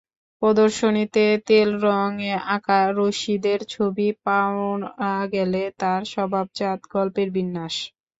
প্রদর্শনীতে 0.41 1.25
তেলরঙে 1.47 2.23
আঁকা 2.55 2.79
রশিদের 2.91 3.59
ছবিতে 3.69 4.17
পাওয়া 4.25 4.73
গেল 5.33 5.51
তাঁর 5.81 6.01
স্বভাবজাত 6.13 6.79
গল্পের 6.93 7.27
বিন্যাস। 7.35 7.75